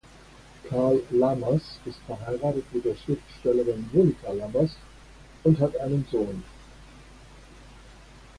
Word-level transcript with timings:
Karl 0.67 1.03
Lamers 1.11 1.61
ist 1.85 1.99
verheiratet 2.07 2.65
mit 2.73 2.83
der 2.85 2.95
Schriftstellerin 2.95 3.87
Monika 3.93 4.31
Lamers 4.31 4.71
und 5.43 5.59
hat 5.59 5.77
einen 5.79 6.03
Sohn. 6.09 6.41